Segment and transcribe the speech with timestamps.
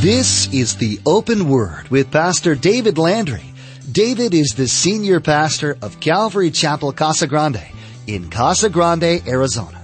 [0.00, 3.54] This is the Open Word with Pastor David Landry.
[3.90, 7.62] David is the senior pastor of Calvary Chapel Casa Grande
[8.06, 9.78] in Casa Grande, Arizona.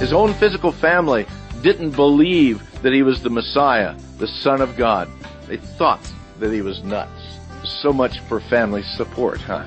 [0.00, 1.26] His own physical family
[1.62, 5.08] didn't believe that he was the Messiah, the Son of God.
[5.46, 6.04] They thought
[6.40, 7.38] that he was nuts.
[7.64, 9.64] So much for family support, huh?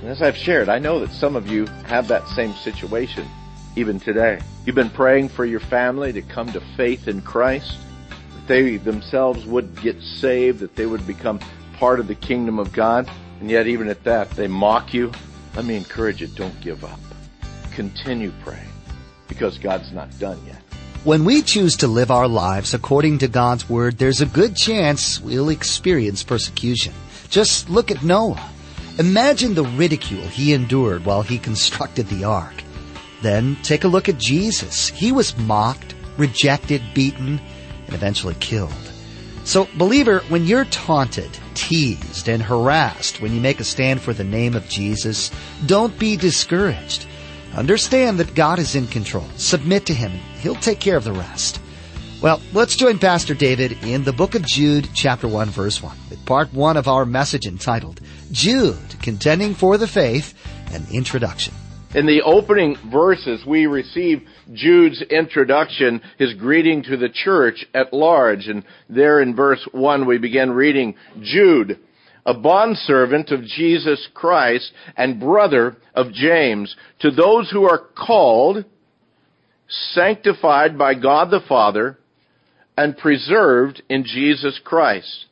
[0.00, 3.26] And as I've shared, I know that some of you have that same situation
[3.76, 4.40] even today.
[4.64, 7.76] You've been praying for your family to come to faith in Christ,
[8.08, 11.40] that they themselves would get saved, that they would become
[11.74, 15.12] part of the kingdom of God, and yet even at that, they mock you.
[15.56, 17.00] Let me encourage you, don't give up.
[17.72, 18.72] Continue praying,
[19.28, 20.60] because God's not done yet.
[21.04, 25.20] When we choose to live our lives according to God's Word, there's a good chance
[25.20, 26.94] we'll experience persecution.
[27.28, 28.50] Just look at Noah.
[28.98, 32.63] Imagine the ridicule he endured while he constructed the ark.
[33.24, 34.90] Then take a look at Jesus.
[34.90, 37.40] He was mocked, rejected, beaten,
[37.86, 38.70] and eventually killed.
[39.44, 44.24] So, believer, when you're taunted, teased, and harassed when you make a stand for the
[44.24, 45.30] name of Jesus,
[45.64, 47.06] don't be discouraged.
[47.54, 49.26] Understand that God is in control.
[49.36, 51.62] Submit to Him, He'll take care of the rest.
[52.20, 56.26] Well, let's join Pastor David in the book of Jude, chapter 1, verse 1, with
[56.26, 60.34] part 1 of our message entitled, Jude, Contending for the Faith,
[60.74, 61.54] an Introduction.
[61.94, 68.48] In the opening verses, we receive Jude's introduction, his greeting to the church at large.
[68.48, 71.78] And there in verse 1, we begin reading, Jude,
[72.26, 78.64] a bondservant of Jesus Christ and brother of James, to those who are called,
[79.68, 81.96] sanctified by God the Father,
[82.76, 85.26] and preserved in Jesus Christ.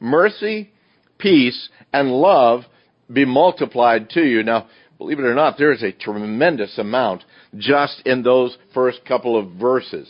[0.00, 0.70] Mercy,
[1.16, 2.64] peace, and love
[3.10, 4.42] be multiplied to you.
[4.42, 4.68] Now,
[5.04, 7.24] believe it or not, there is a tremendous amount
[7.58, 10.08] just in those first couple of verses.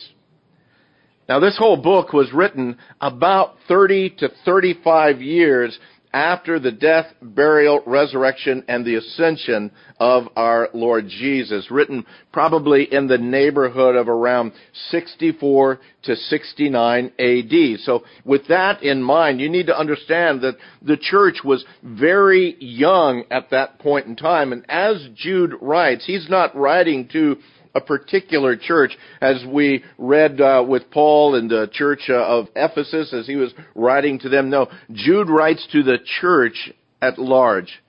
[1.29, 5.77] Now, this whole book was written about 30 to 35 years
[6.15, 13.09] after the death, burial, resurrection, and the ascension of our Lord Jesus, written probably in
[13.09, 14.53] the neighborhood of around
[14.91, 17.81] 64 to 69 AD.
[17.81, 23.25] So with that in mind, you need to understand that the church was very young
[23.33, 24.53] at that point in time.
[24.53, 27.39] And as Jude writes, he's not writing to
[27.75, 33.13] a particular church, as we read uh, with Paul in the church uh, of Ephesus
[33.13, 34.51] as he was writing to them.
[34.51, 37.83] No, Jude writes to the church at large.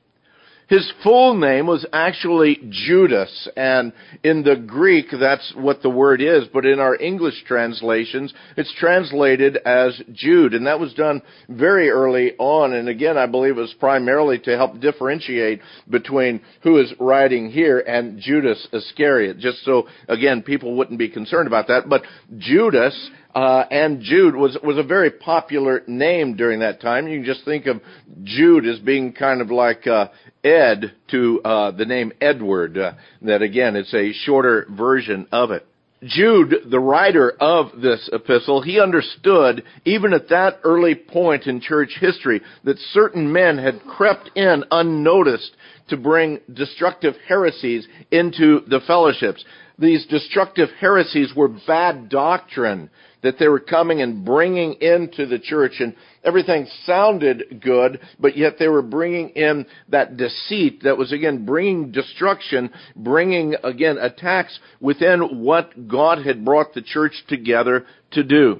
[0.68, 3.94] His full name was actually Judas, and
[4.24, 9.58] in the Greek, that's what the word is, but in our English translations, it's translated
[9.58, 13.76] as Jude, and that was done very early on, and again, I believe it was
[13.80, 20.42] primarily to help differentiate between who is writing here and Judas Iscariot, just so, again,
[20.42, 22.02] people wouldn't be concerned about that, but
[22.40, 27.08] Judas uh, and Jude was was a very popular name during that time.
[27.08, 27.82] You can just think of
[28.24, 30.08] Jude as being kind of like uh,
[30.44, 32.78] Ed to uh, the name Edward.
[32.78, 35.68] Uh, that again, it's a shorter version of it.
[36.04, 41.98] Jude, the writer of this epistle, he understood, even at that early point in church
[42.00, 45.56] history, that certain men had crept in unnoticed
[45.90, 49.44] to bring destructive heresies into the fellowships.
[49.78, 52.90] These destructive heresies were bad doctrine
[53.24, 58.58] that they were coming and bringing into the church and everything sounded good, but yet
[58.60, 65.44] they were bringing in that deceit that was again bringing destruction, bringing again attacks within
[65.44, 68.60] what God had brought the church together to do.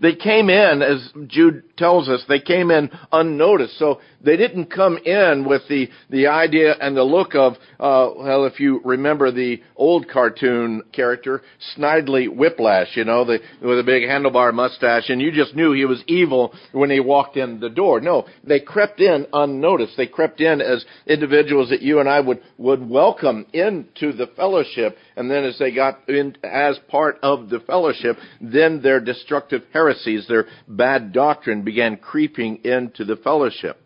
[0.00, 3.78] They came in, as Jude tells us, they came in unnoticed.
[3.78, 8.44] So they didn't come in with the, the idea and the look of, uh, well,
[8.44, 11.42] if you remember the old cartoon character,
[11.76, 15.86] Snidely Whiplash, you know, the, with a big handlebar mustache, and you just knew he
[15.86, 18.00] was evil when he walked in the door.
[18.00, 19.94] No, they crept in unnoticed.
[19.96, 24.96] They crept in as individuals that you and I would, would welcome into the fellowship,
[25.16, 30.26] and then as they got in as part of the fellowship, then their destructive heresies,
[30.28, 33.80] their bad doctrine began creeping into the fellowship.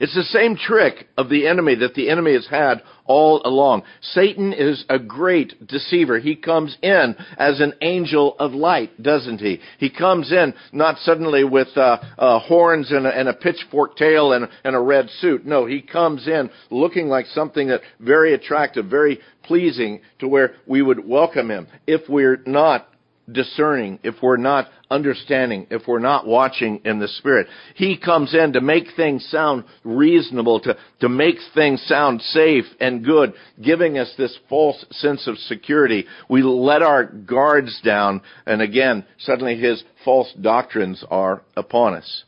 [0.00, 3.82] It's the same trick of the enemy that the enemy has had all along.
[4.00, 6.20] Satan is a great deceiver.
[6.20, 9.60] He comes in as an angel of light, doesn't he?
[9.78, 14.32] He comes in not suddenly with uh, uh, horns and a, and a, pitchfork tail
[14.32, 15.46] and, and a red suit.
[15.46, 20.82] No, he comes in looking like something that very attractive, very pleasing to where we
[20.82, 21.66] would welcome him.
[21.86, 22.88] If we're not
[23.30, 27.46] discerning, if we're not understanding, if we're not watching in the Spirit.
[27.74, 33.04] He comes in to make things sound reasonable, to, to make things sound safe and
[33.04, 36.06] good, giving us this false sense of security.
[36.28, 42.24] We let our guards down, and again, suddenly his false doctrines are upon us.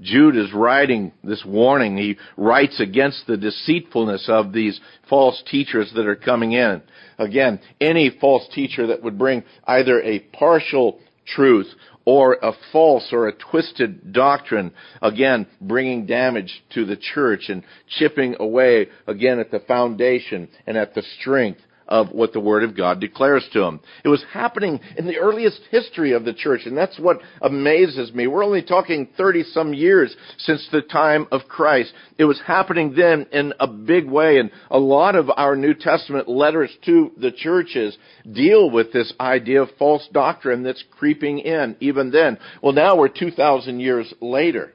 [0.00, 1.96] Jude is writing this warning.
[1.96, 6.82] He writes against the deceitfulness of these false teachers that are coming in.
[7.18, 11.68] Again, any false teacher that would bring either a partial truth
[12.04, 14.72] or a false or a twisted doctrine,
[15.02, 17.64] again, bringing damage to the church and
[17.98, 22.76] chipping away again at the foundation and at the strength of what the Word of
[22.76, 23.80] God declares to them.
[24.04, 28.26] It was happening in the earliest history of the church, and that's what amazes me.
[28.26, 31.92] We're only talking 30 some years since the time of Christ.
[32.18, 36.28] It was happening then in a big way, and a lot of our New Testament
[36.28, 37.96] letters to the churches
[38.30, 42.38] deal with this idea of false doctrine that's creeping in even then.
[42.62, 44.72] Well, now we're 2,000 years later.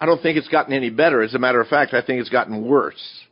[0.00, 1.22] I don't think it's gotten any better.
[1.22, 3.25] As a matter of fact, I think it's gotten worse.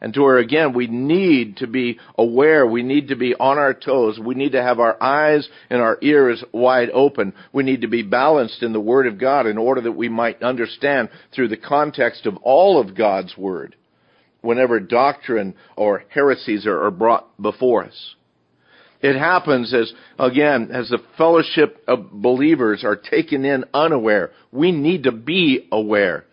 [0.00, 2.66] And to her again, we need to be aware.
[2.66, 4.18] We need to be on our toes.
[4.18, 7.32] We need to have our eyes and our ears wide open.
[7.52, 10.42] We need to be balanced in the Word of God in order that we might
[10.42, 13.76] understand through the context of all of God's Word
[14.42, 18.14] whenever doctrine or heresies are, brought before us.
[19.02, 24.30] It happens as, again, as the fellowship of believers are taken in unaware.
[24.52, 26.24] We need to be aware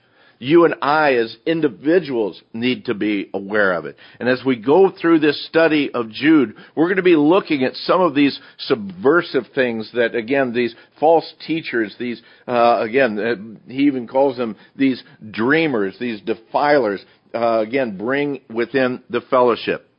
[0.43, 3.97] you and I as individuals need to be aware of it.
[4.19, 7.75] And as we go through this study of Jude, we're going to be looking at
[7.75, 13.83] some of these subversive things that, again, these false teachers, these, uh, again, uh, he
[13.83, 15.01] even calls them these
[15.31, 17.03] dreamers, these defilers,
[17.33, 19.89] uh, again, bring within the fellowship.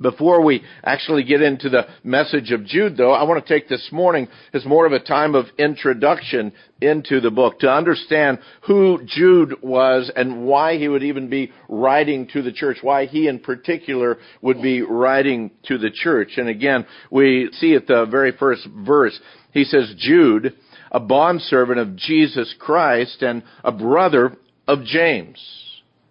[0.00, 3.90] Before we actually get into the message of Jude, though, I want to take this
[3.92, 9.62] morning as more of a time of introduction into the book to understand who Jude
[9.62, 14.18] was and why he would even be writing to the church, why he in particular
[14.42, 16.38] would be writing to the church.
[16.38, 19.18] And again, we see at the very first verse,
[19.52, 20.54] he says, Jude,
[20.90, 24.36] a bondservant of Jesus Christ and a brother
[24.66, 25.38] of James.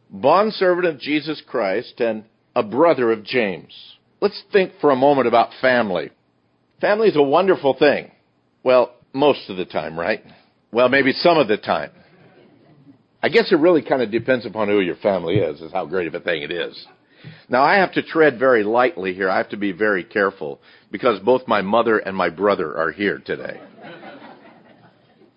[0.09, 2.23] Bondservant of Jesus Christ and
[2.55, 3.73] a brother of James.
[4.21, 6.11] Let's think for a moment about family.
[6.79, 8.11] Family is a wonderful thing.
[8.63, 10.23] Well, most of the time, right?
[10.71, 11.91] Well, maybe some of the time.
[13.21, 16.07] I guess it really kind of depends upon who your family is, is how great
[16.07, 16.87] of a thing it is.
[17.47, 19.29] Now I have to tread very lightly here.
[19.29, 20.59] I have to be very careful
[20.91, 23.61] because both my mother and my brother are here today.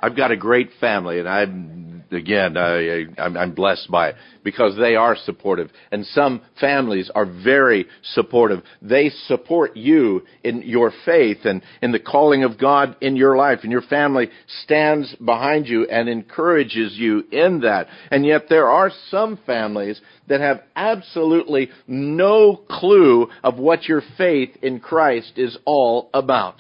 [0.01, 4.95] I've got a great family and I'm again, I, I'm blessed by it because they
[4.97, 5.71] are supportive.
[5.91, 8.63] And some families are very supportive.
[8.81, 13.61] They support you in your faith and in the calling of God in your life.
[13.63, 14.31] And your family
[14.63, 17.89] stands behind you and encourages you in that.
[18.11, 24.57] And yet there are some families that have absolutely no clue of what your faith
[24.63, 26.57] in Christ is all about.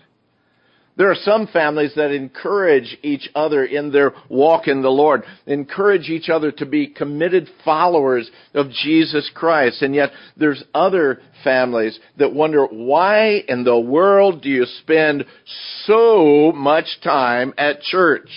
[0.96, 6.08] There are some families that encourage each other in their walk in the Lord, encourage
[6.08, 9.82] each other to be committed followers of Jesus Christ.
[9.82, 15.26] And yet there's other families that wonder why in the world do you spend
[15.84, 18.30] so much time at church?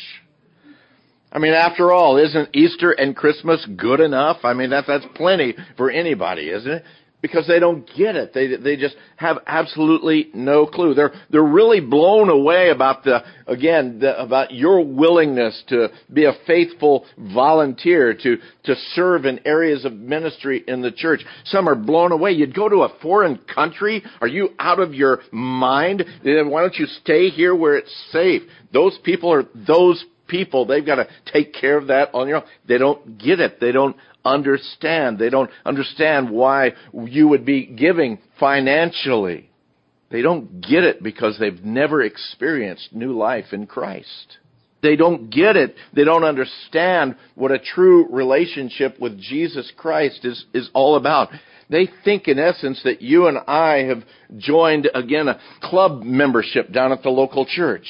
[1.31, 4.37] I mean, after all, isn't Easter and Christmas good enough?
[4.43, 6.83] I mean, that, that's plenty for anybody, isn't it?
[7.21, 8.33] Because they don't get it.
[8.33, 10.93] They they just have absolutely no clue.
[10.93, 16.33] They're they're really blown away about the again the, about your willingness to be a
[16.47, 21.21] faithful volunteer to to serve in areas of ministry in the church.
[21.45, 22.31] Some are blown away.
[22.31, 24.03] You'd go to a foreign country?
[24.21, 26.05] Are you out of your mind?
[26.23, 28.43] Why don't you stay here where it's safe?
[28.71, 30.65] Those people are those people.
[30.65, 32.43] They've got to take care of that on your own.
[32.67, 33.59] They don't get it.
[33.59, 35.19] They don't understand.
[35.19, 39.49] They don't understand why you would be giving financially.
[40.11, 44.37] They don't get it because they've never experienced new life in Christ.
[44.81, 45.75] They don't get it.
[45.93, 51.29] They don't understand what a true relationship with Jesus Christ is, is all about.
[51.69, 54.03] They think in essence that you and I have
[54.37, 57.87] joined again a club membership down at the local church.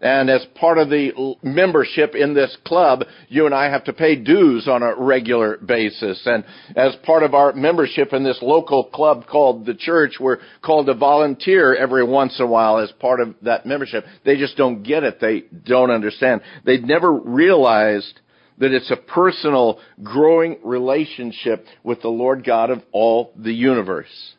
[0.00, 4.16] And as part of the membership in this club, you and I have to pay
[4.16, 6.20] dues on a regular basis.
[6.26, 6.44] And
[6.76, 10.94] as part of our membership in this local club called the church, we're called to
[10.94, 14.04] volunteer every once in a while as part of that membership.
[14.24, 15.18] They just don't get it.
[15.18, 16.42] They don't understand.
[16.64, 18.20] They never realized
[18.58, 24.34] that it's a personal, growing relationship with the Lord God of all the universe.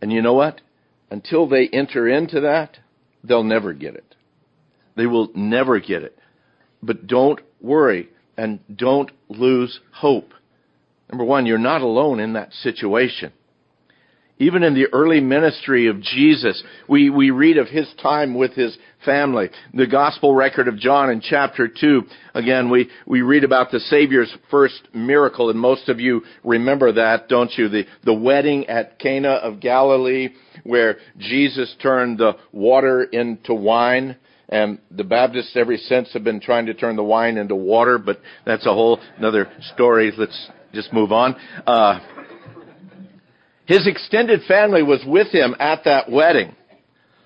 [0.00, 0.60] And you know what?
[1.10, 2.78] Until they enter into that,
[3.22, 4.16] they'll never get it.
[4.96, 6.18] They will never get it.
[6.82, 10.32] But don't worry and don't lose hope.
[11.10, 13.32] Number one, you're not alone in that situation.
[14.38, 18.76] Even in the early ministry of Jesus, we, we read of his time with his
[19.02, 19.48] family.
[19.72, 22.02] The gospel record of John in chapter 2,
[22.34, 27.30] again, we, we read about the Savior's first miracle, and most of you remember that,
[27.30, 27.70] don't you?
[27.70, 30.28] The, the wedding at Cana of Galilee,
[30.64, 34.16] where Jesus turned the water into wine.
[34.48, 38.20] And the Baptists ever since have been trying to turn the wine into water, but
[38.44, 40.12] that's a whole another story.
[40.16, 41.34] Let's just move on.
[41.66, 41.98] Uh,
[43.66, 46.54] his extended family was with him at that wedding,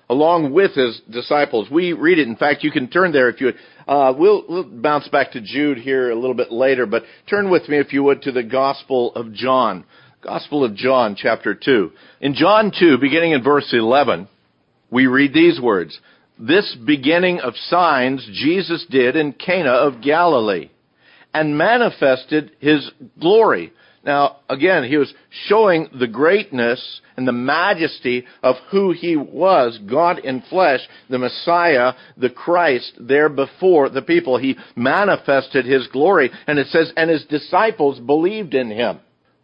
[0.09, 1.69] along with his disciples.
[1.69, 2.27] We read it.
[2.27, 3.55] In fact, you can turn there if you would.
[3.87, 7.69] Uh, we'll, we'll bounce back to Jude here a little bit later, but turn with
[7.69, 9.85] me, if you would, to the Gospel of John.
[10.21, 11.91] Gospel of John, chapter 2.
[12.21, 14.27] In John 2, beginning in verse 11,
[14.89, 15.99] we read these words.
[16.41, 20.71] This beginning of signs Jesus did in Cana of Galilee
[21.35, 23.71] and manifested his glory.
[24.03, 25.13] Now, again, he was
[25.47, 30.79] showing the greatness and the majesty of who he was, God in flesh,
[31.11, 34.37] the Messiah, the Christ, there before the people.
[34.39, 38.99] He manifested his glory, and it says, and his disciples believed in him.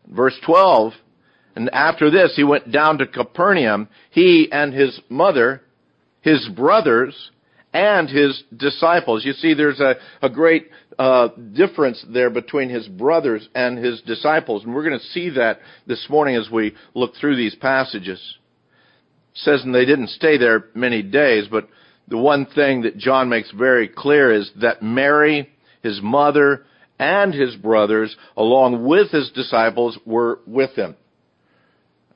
[0.08, 0.94] Verse 12,
[1.56, 5.62] and after this he went down to Capernaum, he and his mother,
[6.28, 7.32] his brothers,
[7.74, 9.24] and his disciples.
[9.24, 10.70] You see, there's a, a great
[11.00, 15.60] uh, difference there between his brothers and his disciples, and we're going to see that
[15.86, 18.20] this morning as we look through these passages.
[19.34, 21.70] It says, and they didn't stay there many days, but
[22.10, 25.50] the one thing that John makes very clear is that Mary,
[25.82, 26.66] his mother,
[27.00, 30.98] and his brothers, along with his disciples, were with him.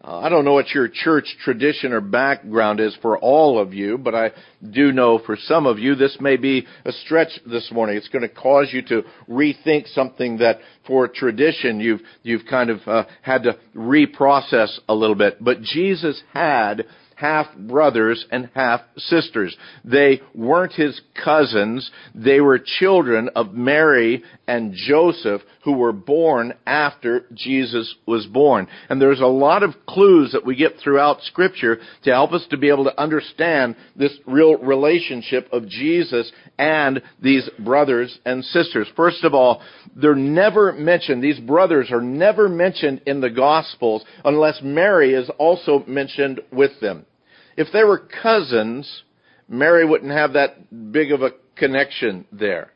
[0.03, 3.99] Uh, I don't know what your church tradition or background is for all of you,
[3.99, 4.31] but I
[4.71, 7.97] do know for some of you this may be a stretch this morning.
[7.97, 12.79] It's going to cause you to rethink something that for tradition you've, you've kind of
[12.87, 15.37] uh, had to reprocess a little bit.
[15.39, 16.85] But Jesus had
[17.21, 19.55] half brothers and half sisters.
[19.85, 21.91] They weren't his cousins.
[22.15, 28.67] They were children of Mary and Joseph who were born after Jesus was born.
[28.89, 32.57] And there's a lot of clues that we get throughout scripture to help us to
[32.57, 36.29] be able to understand this real relationship of Jesus
[36.59, 38.89] and these brothers and sisters.
[38.93, 39.61] First of all,
[39.95, 45.85] they're never mentioned, these brothers are never mentioned in the Gospels unless Mary is also
[45.87, 47.05] mentioned with them.
[47.55, 49.03] If they were cousins,
[49.47, 52.73] Mary wouldn't have that big of a connection there.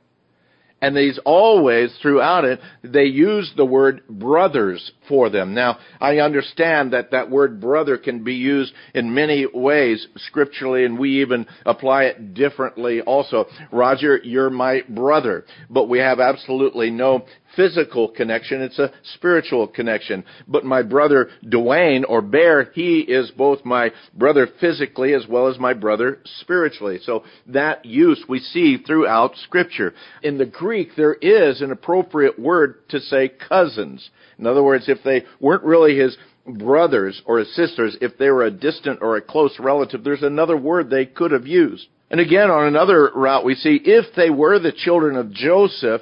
[0.85, 5.55] And these always, throughout it, they use the word brothers for them.
[5.55, 10.99] Now, I understand that that word brother can be used in many ways scripturally, and
[10.99, 13.45] we even apply it differently also.
[13.71, 15.45] Roger, you're my brother.
[15.71, 20.23] But we have absolutely no physical connection, it's a spiritual connection.
[20.47, 25.59] But my brother Dwayne or Bear, he is both my brother physically as well as
[25.59, 26.99] my brother spiritually.
[27.03, 29.93] So that use we see throughout scripture.
[30.23, 34.09] In the Greek, there is an appropriate word to say cousins.
[34.37, 38.43] In other words, if they weren't really his brothers or his sisters, if they were
[38.43, 41.87] a distant or a close relative, there's another word they could have used.
[42.11, 46.01] And again, on another route, we see if they were the children of Joseph,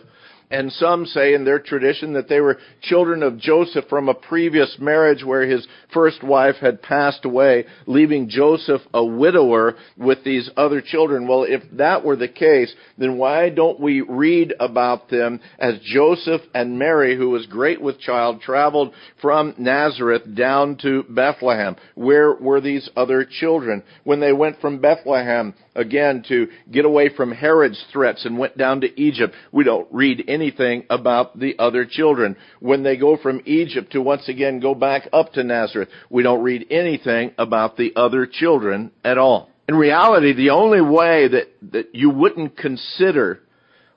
[0.51, 4.77] and some say in their tradition that they were children of Joseph from a previous
[4.79, 10.81] marriage where his first wife had passed away, leaving Joseph a widower with these other
[10.81, 11.27] children.
[11.27, 16.41] Well, if that were the case, then why don't we read about them as Joseph
[16.53, 21.75] and Mary, who was great with child, traveled from Nazareth down to Bethlehem?
[21.95, 23.83] Where were these other children?
[24.03, 28.81] When they went from Bethlehem, again, to get away from Herod's threats and went down
[28.81, 32.35] to Egypt, we don't read any anything about the other children.
[32.59, 36.43] When they go from Egypt to once again go back up to Nazareth, we don't
[36.43, 39.49] read anything about the other children at all.
[39.69, 43.39] In reality, the only way that, that you wouldn't consider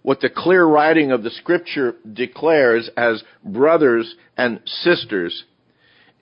[0.03, 5.45] what the clear writing of the scripture declares as brothers and sisters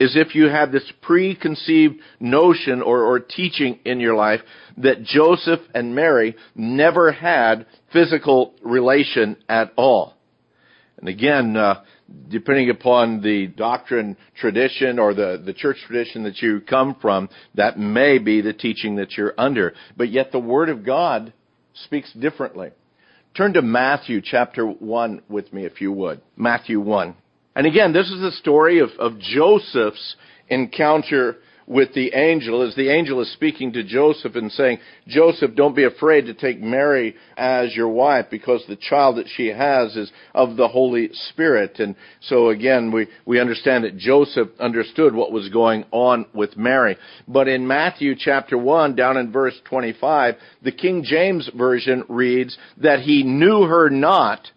[0.01, 4.41] is if you have this preconceived notion or, or teaching in your life
[4.79, 10.14] that Joseph and Mary never had physical relation at all.
[11.05, 11.83] And again, uh,
[12.31, 17.79] depending upon the doctrine tradition or the, the church tradition that you come from, that
[17.79, 19.75] may be the teaching that you're under.
[19.99, 21.35] But yet the Word of God
[21.75, 22.71] speaks differently.
[23.37, 26.23] Turn to Matthew chapter 1 with me if you would.
[26.39, 27.15] Matthew 1.
[27.55, 30.17] And again, this is the story of, of Joseph's
[30.49, 35.77] encounter with the angel as the angel is speaking to Joseph and saying, Joseph, don't
[35.77, 40.13] be afraid to take Mary as your wife because the child that she has is
[40.35, 41.79] of the Holy Spirit.
[41.79, 46.97] And so again, we, we understand that Joseph understood what was going on with Mary.
[47.27, 53.01] But in Matthew chapter 1, down in verse 25, the King James Version reads that
[53.01, 54.51] he knew her not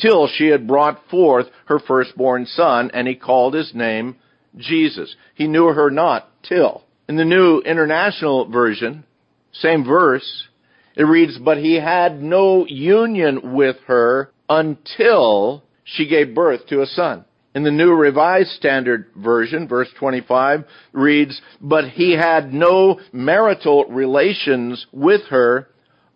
[0.00, 4.16] till she had brought forth her firstborn son, and he called his name
[4.56, 5.14] Jesus.
[5.34, 6.84] He knew her not till.
[7.08, 9.04] In the New International Version,
[9.52, 10.48] same verse,
[10.96, 16.86] it reads, But he had no union with her until she gave birth to a
[16.86, 17.24] son.
[17.54, 24.86] In the New Revised Standard Version, verse 25 reads, But he had no marital relations
[24.92, 25.68] with her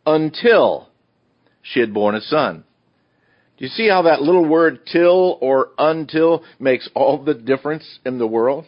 [0.05, 0.89] until
[1.63, 2.65] she had born a son.
[3.59, 8.19] Do you see how that little word till or until makes all the difference in
[8.19, 8.67] the world?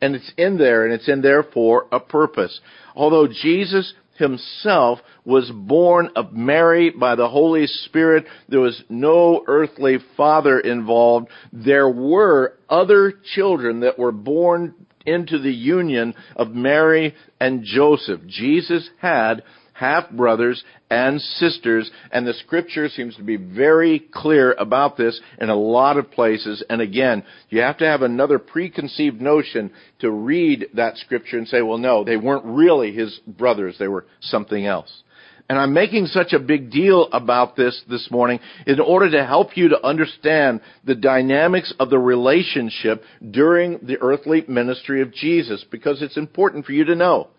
[0.00, 2.60] And it's in there, and it's in there for a purpose.
[2.96, 9.98] Although Jesus himself was born of Mary by the Holy Spirit, there was no earthly
[10.16, 11.28] father involved.
[11.52, 14.74] There were other children that were born
[15.06, 18.20] into the union of Mary and Joseph.
[18.26, 19.44] Jesus had
[19.82, 25.50] half brothers and sisters, and the scripture seems to be very clear about this in
[25.50, 26.62] a lot of places.
[26.70, 31.62] And again, you have to have another preconceived notion to read that scripture and say,
[31.62, 35.02] well, no, they weren't really his brothers, they were something else.
[35.48, 39.56] And I'm making such a big deal about this this morning in order to help
[39.56, 46.02] you to understand the dynamics of the relationship during the earthly ministry of Jesus, because
[46.02, 47.30] it's important for you to know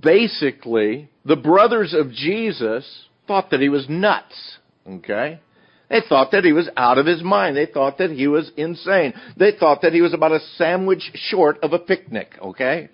[0.00, 4.58] basically, the brothers of Jesus thought that he was nuts.
[4.88, 5.40] Okay?
[5.88, 7.56] They thought that he was out of his mind.
[7.56, 9.14] They thought that he was insane.
[9.36, 12.32] They thought that he was about a sandwich short of a picnic.
[12.42, 12.88] Okay?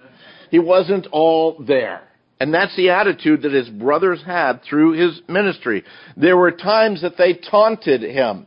[0.50, 2.02] He wasn't all there.
[2.38, 5.84] And that's the attitude that his brothers had through his ministry.
[6.16, 8.46] There were times that they taunted him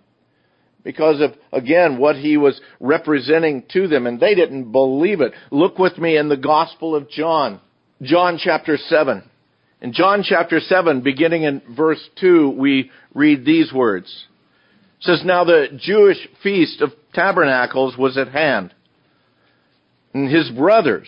[0.84, 5.34] because of, again, what he was representing to them, and they didn't believe it.
[5.50, 7.60] Look with me in the Gospel of John.
[8.02, 9.24] John chapter 7.
[9.82, 14.26] In John chapter 7, beginning in verse 2, we read these words.
[15.00, 18.74] It says, Now the Jewish feast of tabernacles was at hand.
[20.14, 21.08] And his brothers,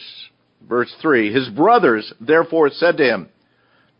[0.67, 3.30] verse 3, his brothers therefore said to him,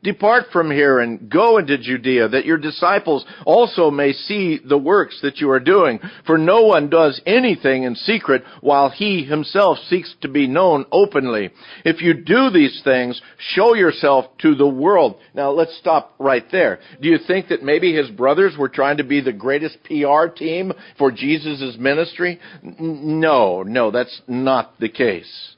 [0.08, 5.20] Depart from here and go into Judea, that your disciples also may see the works
[5.22, 6.00] that you are doing.
[6.26, 11.50] For no one does anything in secret while he himself seeks to be known openly.
[11.84, 15.18] If you do these things, show yourself to the world.
[15.34, 16.80] Now let's stop right there.
[17.02, 20.72] Do you think that maybe his brothers were trying to be the greatest PR team
[20.98, 22.40] for Jesus' ministry?
[22.64, 25.57] No, no, that's not the case.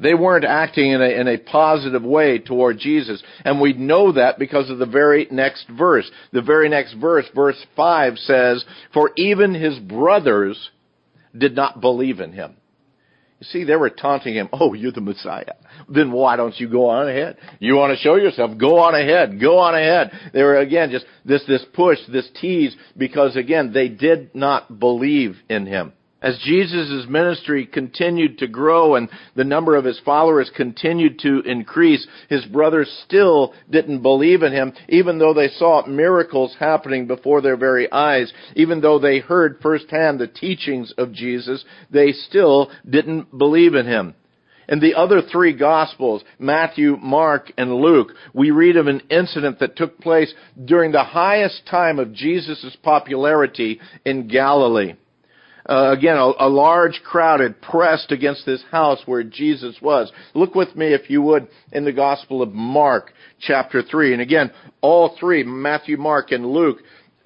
[0.00, 3.22] They weren't acting in a, in a positive way toward Jesus.
[3.44, 6.08] And we know that because of the very next verse.
[6.32, 10.70] The very next verse, verse 5 says, For even his brothers
[11.36, 12.56] did not believe in him.
[13.40, 15.54] You see, they were taunting him, Oh, you're the Messiah.
[15.88, 17.36] Then why don't you go on ahead?
[17.60, 18.58] You want to show yourself?
[18.58, 19.40] Go on ahead.
[19.40, 20.10] Go on ahead.
[20.32, 25.36] They were again just this, this push, this tease, because again, they did not believe
[25.48, 25.92] in him.
[26.20, 32.08] As Jesus' ministry continued to grow and the number of his followers continued to increase,
[32.28, 37.56] his brothers still didn't believe in him, even though they saw miracles happening before their
[37.56, 43.76] very eyes, even though they heard firsthand the teachings of Jesus, they still didn't believe
[43.76, 44.14] in him.
[44.68, 49.76] In the other three Gospels, Matthew, Mark, and Luke, we read of an incident that
[49.76, 54.94] took place during the highest time of Jesus' popularity in Galilee
[55.68, 60.10] uh, again, a, a large crowd had pressed against this house where Jesus was.
[60.34, 64.14] Look with me, if you would, in the Gospel of Mark, chapter 3.
[64.14, 64.50] And again,
[64.80, 66.78] all three, Matthew, Mark, and Luke,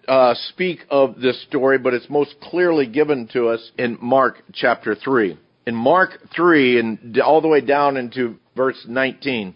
[0.08, 4.96] uh, speak of this story, but it's most clearly given to us in Mark chapter
[4.96, 5.38] 3.
[5.66, 9.54] In Mark 3, and all the way down into verse 19,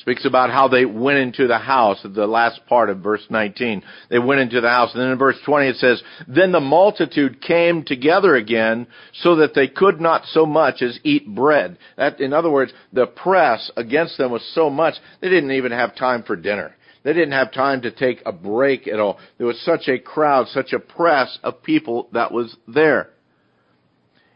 [0.00, 3.82] speaks about how they went into the house at the last part of verse 19
[4.10, 7.40] they went into the house and then in verse 20 it says then the multitude
[7.40, 11.78] came together again so that they could not so much as eat bread.
[11.96, 15.96] That in other words the press against them was so much they didn't even have
[15.96, 16.74] time for dinner.
[17.04, 19.18] They didn't have time to take a break at all.
[19.38, 23.10] There was such a crowd such a press of people that was there.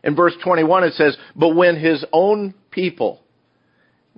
[0.05, 3.21] In verse 21 it says but when his own people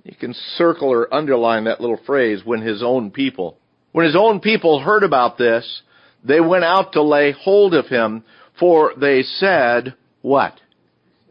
[0.05, 3.57] you can circle or underline that little phrase, when his own people.
[3.91, 5.81] When his own people heard about this,
[6.23, 8.23] they went out to lay hold of him,
[8.59, 10.53] for they said, what?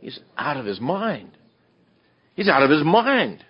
[0.01, 1.31] He's out of his mind.
[2.35, 3.45] He's out of his mind.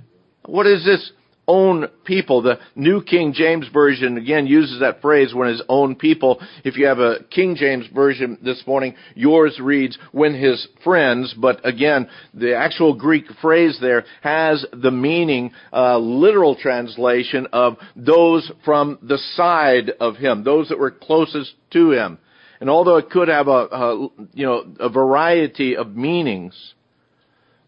[0.44, 1.10] What is this
[1.46, 2.42] own people.
[2.42, 6.40] The New King James Version again uses that phrase when his own people.
[6.64, 11.66] If you have a King James Version this morning, yours reads when his friends, but
[11.66, 18.98] again, the actual Greek phrase there has the meaning, uh, literal translation of those from
[19.02, 22.18] the side of him, those that were closest to him.
[22.61, 26.74] And although it could have a, a you know, a variety of meanings,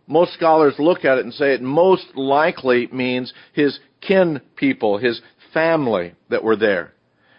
[0.06, 5.20] most scholars look at it and say it most likely means his kin people, his
[5.52, 6.92] family that were there.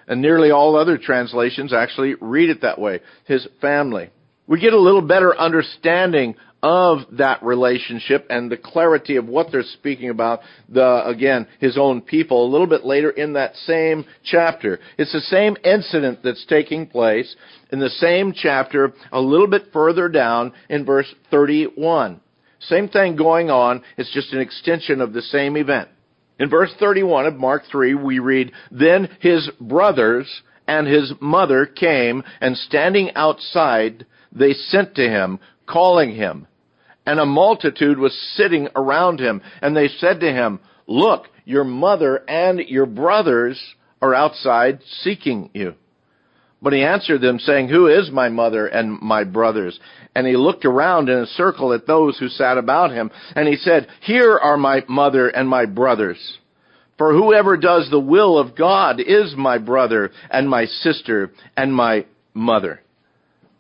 [0.07, 3.01] And nearly all other translations actually read it that way.
[3.25, 4.09] His family.
[4.47, 9.63] We get a little better understanding of that relationship and the clarity of what they're
[9.63, 14.79] speaking about, the, again, his own people, a little bit later in that same chapter.
[14.97, 17.35] It's the same incident that's taking place
[17.71, 22.21] in the same chapter, a little bit further down in verse 31.
[22.59, 23.83] Same thing going on.
[23.97, 25.89] It's just an extension of the same event.
[26.39, 32.23] In verse 31 of Mark 3, we read, Then his brothers and his mother came,
[32.41, 36.47] and standing outside, they sent to him, calling him.
[37.05, 42.23] And a multitude was sitting around him, and they said to him, Look, your mother
[42.29, 43.59] and your brothers
[44.01, 45.75] are outside seeking you.
[46.61, 49.79] But he answered them, saying, Who is my mother and my brothers?
[50.15, 53.55] And he looked around in a circle at those who sat about him, and he
[53.57, 56.17] said, Here are my mother and my brothers.
[56.97, 62.05] For whoever does the will of God is my brother and my sister and my
[62.33, 62.81] mother.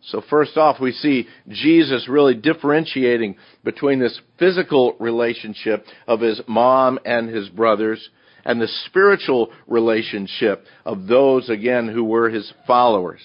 [0.01, 6.97] So first off, we see Jesus really differentiating between this physical relationship of his mom
[7.05, 8.09] and his brothers
[8.47, 13.19] and the spiritual relationship of those, again, who were his followers.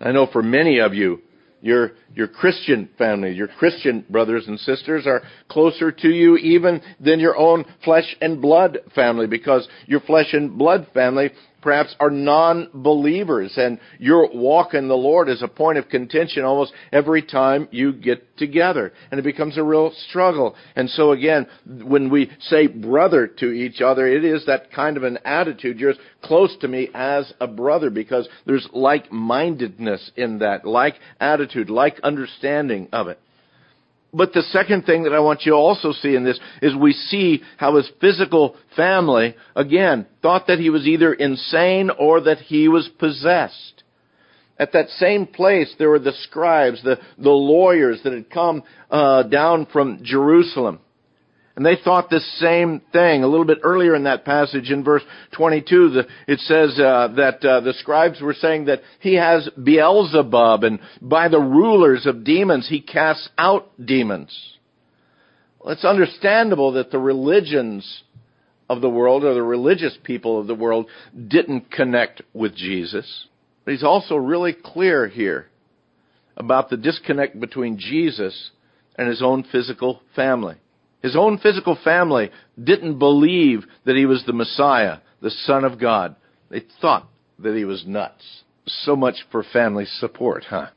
[0.00, 1.20] I know for many of you,
[1.60, 7.18] your, your Christian family, your Christian brothers and sisters are closer to you even than
[7.18, 11.30] your own flesh and blood family because your flesh and blood family
[11.66, 16.72] perhaps are non-believers and your walk in the Lord is a point of contention almost
[16.92, 18.92] every time you get together.
[19.10, 20.54] And it becomes a real struggle.
[20.76, 25.02] And so again, when we say brother to each other, it is that kind of
[25.02, 25.80] an attitude.
[25.80, 31.68] You're as close to me as a brother because there's like-mindedness in that, like attitude,
[31.68, 33.18] like understanding of it.
[34.16, 36.92] But the second thing that I want you to also see in this is we
[36.92, 42.66] see how his physical family, again, thought that he was either insane or that he
[42.66, 43.82] was possessed.
[44.58, 49.24] At that same place, there were the scribes, the, the lawyers that had come uh,
[49.24, 50.80] down from Jerusalem.
[51.56, 53.22] And they thought the same thing.
[53.22, 57.42] A little bit earlier in that passage, in verse 22, the, it says uh, that
[57.42, 62.68] uh, the scribes were saying that he has Beelzebub, and by the rulers of demons,
[62.68, 64.38] he casts out demons.
[65.58, 68.02] Well, it's understandable that the religions
[68.68, 70.86] of the world, or the religious people of the world,
[71.26, 73.26] didn't connect with Jesus.
[73.64, 75.46] But he's also really clear here
[76.36, 78.50] about the disconnect between Jesus
[78.96, 80.56] and his own physical family.
[81.02, 82.30] His own physical family
[82.62, 86.16] didn't believe that he was the Messiah, the Son of God.
[86.50, 88.42] They thought that he was nuts.
[88.66, 90.68] So much for family support, huh?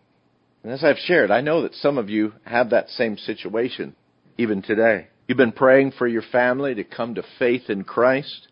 [0.63, 3.95] And as I've shared, I know that some of you have that same situation
[4.37, 5.07] even today.
[5.27, 8.47] You've been praying for your family to come to faith in Christ,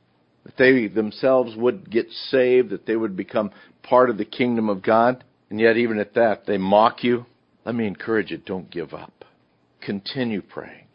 [0.45, 3.51] that they themselves would get saved, that they would become
[3.83, 7.25] part of the kingdom of God, and yet even at that, they mock you.
[7.65, 9.25] Let me encourage you, don't give up.
[9.81, 10.86] Continue praying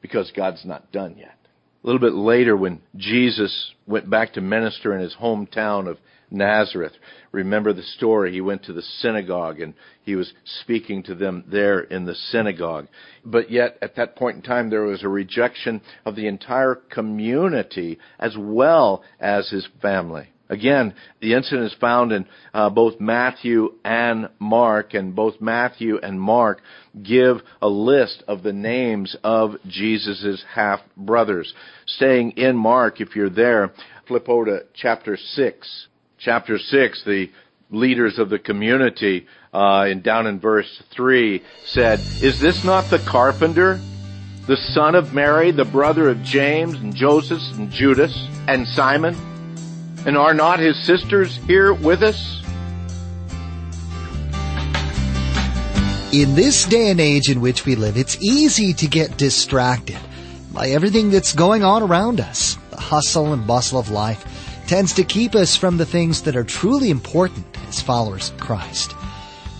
[0.00, 1.36] because God's not done yet.
[1.82, 5.98] A little bit later, when Jesus went back to minister in his hometown of
[6.30, 6.92] Nazareth,
[7.32, 8.32] remember the story.
[8.32, 12.88] He went to the synagogue and he was speaking to them there in the synagogue.
[13.24, 17.98] But yet, at that point in time, there was a rejection of the entire community
[18.18, 20.28] as well as his family.
[20.50, 26.20] Again, the incident is found in uh, both Matthew and Mark, and both Matthew and
[26.20, 26.60] Mark
[27.00, 31.54] give a list of the names of Jesus' half brothers.
[31.86, 33.72] Staying in Mark, if you're there,
[34.08, 35.86] flip over to chapter 6.
[36.18, 37.30] Chapter 6, the
[37.70, 42.98] leaders of the community, uh, in, down in verse 3, said, Is this not the
[42.98, 43.80] carpenter?
[44.48, 49.29] The son of Mary, the brother of James and Joseph and Judas and Simon?
[50.06, 52.42] And are not his sisters here with us?
[56.12, 59.98] In this day and age in which we live, it's easy to get distracted
[60.52, 62.56] by everything that's going on around us.
[62.70, 64.24] The hustle and bustle of life
[64.66, 68.92] tends to keep us from the things that are truly important as followers of Christ.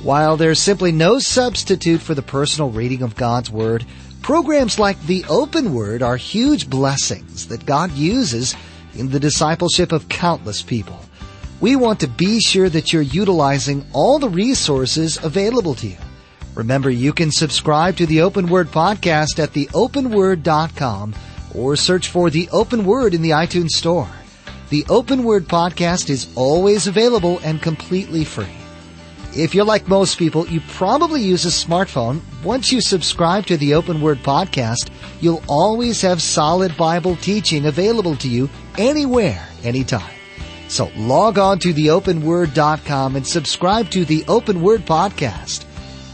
[0.03, 3.85] While there's simply no substitute for the personal reading of God's Word,
[4.23, 8.55] Programs like the Open Word are huge blessings that God uses
[8.95, 11.01] in the discipleship of countless people.
[11.61, 15.99] We want to be sure that you're utilizing all the resources available to you.
[16.55, 21.15] Remember, you can subscribe to the Open Word podcast at theopenword.com
[21.55, 24.09] or search for the Open Word in the iTunes Store.
[24.71, 28.60] The Open Word podcast is always available and completely free.
[29.37, 32.21] If you're like most people, you probably use a smartphone.
[32.43, 34.91] Once you subscribe to the Open Word podcast,
[35.21, 40.15] you'll always have solid Bible teaching available to you anywhere, anytime.
[40.67, 45.65] So log on to theopenword.com and subscribe to the Open Word podcast.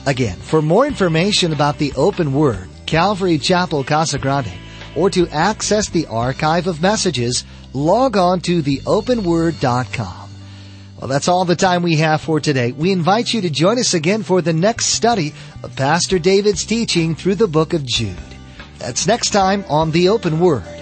[0.07, 4.53] Again, for more information about the Open Word, Calvary Chapel Casa Grande,
[4.95, 10.26] or to access the archive of messages, log on to theopenword.com.
[10.99, 12.73] Well, that's all the time we have for today.
[12.73, 17.15] We invite you to join us again for the next study of Pastor David's teaching
[17.15, 18.17] through the book of Jude.
[18.79, 20.76] That's next time on The Open Word.